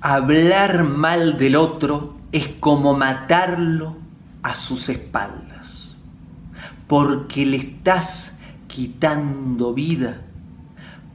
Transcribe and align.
hablar 0.00 0.84
mal 0.84 1.38
del 1.38 1.56
otro 1.56 2.14
es 2.32 2.48
como 2.60 2.94
matarlo 2.94 3.96
a 4.42 4.54
sus 4.54 4.88
espaldas, 4.88 5.96
porque 6.86 7.44
le 7.44 7.56
estás 7.56 8.38
quitando 8.66 9.74
vida, 9.74 10.22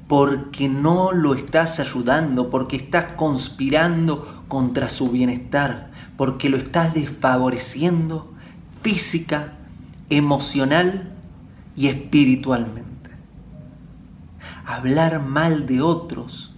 porque 0.08 0.68
no 0.68 1.12
lo 1.14 1.34
estás 1.34 1.80
ayudando, 1.80 2.50
porque 2.50 2.76
estás 2.76 3.14
conspirando 3.14 4.44
contra 4.48 4.90
su 4.90 5.10
bienestar, 5.10 5.92
porque 6.18 6.50
lo 6.50 6.58
estás 6.58 6.94
desfavoreciendo 6.94 8.34
física, 8.82 9.54
emocional 10.10 11.14
y 11.76 11.88
espiritualmente. 11.88 13.12
Hablar 14.66 15.22
mal 15.22 15.66
de 15.66 15.82
otros 15.82 16.54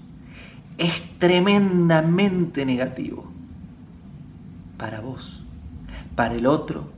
es 0.78 1.02
tremendamente 1.20 2.66
negativo 2.66 3.26
para 4.78 5.02
vos, 5.02 5.44
para 6.16 6.36
el 6.36 6.46
otro 6.46 6.90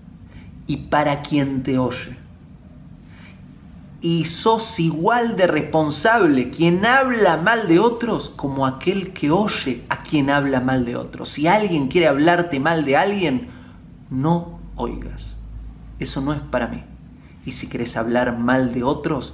y 0.66 0.78
para 0.88 1.22
quien 1.22 1.64
te 1.64 1.78
oye. 1.78 2.18
Y 4.02 4.26
sos 4.26 4.80
igual 4.80 5.36
de 5.36 5.48
responsable 5.48 6.50
quien 6.50 6.86
habla 6.86 7.38
mal 7.38 7.68
de 7.68 7.80
otros 7.80 8.30
como 8.30 8.66
aquel 8.66 9.12
que 9.12 9.32
oye 9.32 9.84
a 9.90 10.04
quien 10.04 10.30
habla 10.30 10.60
mal 10.60 10.86
de 10.86 10.96
otros. 10.96 11.30
Si 11.30 11.48
alguien 11.48 11.88
quiere 11.88 12.08
hablarte 12.08 12.60
mal 12.60 12.86
de 12.86 12.96
alguien, 12.96 13.50
no 14.10 14.60
oigas. 14.76 15.38
Eso 16.00 16.22
no 16.22 16.34
es 16.34 16.42
para 16.42 16.68
mí. 16.68 16.84
Y 17.46 17.52
si 17.52 17.68
quieres 17.68 17.98
hablar 17.98 18.38
mal 18.38 18.74
de 18.74 18.84
otros, 18.84 19.34